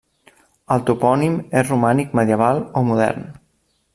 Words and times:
El 0.75 0.79
topònim 0.87 1.35
és 1.61 1.69
romànic 1.69 2.17
medieval 2.21 2.65
o 2.81 2.85
modern. 2.91 3.31